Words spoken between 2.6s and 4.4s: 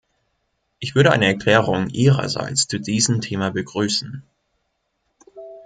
zu diesem Thema begrüßen.